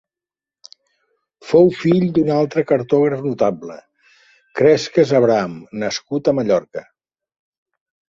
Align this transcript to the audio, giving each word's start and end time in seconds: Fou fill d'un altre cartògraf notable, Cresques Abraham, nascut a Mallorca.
Fou 1.49 1.67
fill 1.81 2.05
d'un 2.15 2.31
altre 2.35 2.63
cartògraf 2.71 3.21
notable, 3.25 3.75
Cresques 4.61 5.13
Abraham, 5.19 5.53
nascut 5.85 6.31
a 6.31 6.35
Mallorca. 6.41 6.85